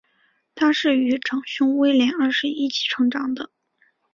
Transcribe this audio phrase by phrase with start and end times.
[0.55, 3.51] 她是与长兄威廉二世一起成长的。